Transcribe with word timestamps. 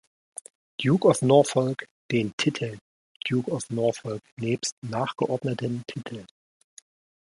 Duke 0.79 1.05
of 1.07 1.21
Norfolk 1.21 1.85
den 2.11 2.33
Titel 2.35 2.79
Duke 3.23 3.51
of 3.51 3.69
Norfolk 3.69 4.23
nebst 4.35 4.73
nachgeordneten 4.83 5.83
Titeln. 5.85 6.25